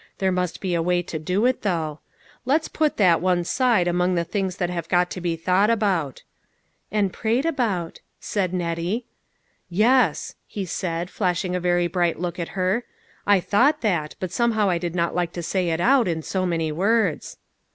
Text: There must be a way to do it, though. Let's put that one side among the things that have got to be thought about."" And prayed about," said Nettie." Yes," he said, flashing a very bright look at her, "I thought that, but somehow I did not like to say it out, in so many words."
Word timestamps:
There 0.17 0.31
must 0.31 0.61
be 0.61 0.73
a 0.73 0.81
way 0.81 1.03
to 1.03 1.19
do 1.19 1.45
it, 1.45 1.61
though. 1.61 1.99
Let's 2.43 2.67
put 2.67 2.97
that 2.97 3.21
one 3.21 3.43
side 3.43 3.87
among 3.87 4.15
the 4.15 4.23
things 4.23 4.55
that 4.55 4.71
have 4.71 4.89
got 4.89 5.11
to 5.11 5.21
be 5.21 5.35
thought 5.35 5.69
about."" 5.69 6.23
And 6.91 7.13
prayed 7.13 7.45
about," 7.45 7.99
said 8.19 8.51
Nettie." 8.51 9.05
Yes," 9.85 10.33
he 10.47 10.65
said, 10.65 11.11
flashing 11.11 11.55
a 11.55 11.59
very 11.59 11.85
bright 11.85 12.19
look 12.19 12.39
at 12.39 12.49
her, 12.57 12.83
"I 13.27 13.39
thought 13.41 13.81
that, 13.81 14.15
but 14.19 14.31
somehow 14.31 14.71
I 14.71 14.79
did 14.79 14.95
not 14.95 15.13
like 15.13 15.33
to 15.33 15.43
say 15.43 15.69
it 15.69 15.79
out, 15.79 16.07
in 16.07 16.23
so 16.23 16.47
many 16.47 16.71
words." 16.71 17.37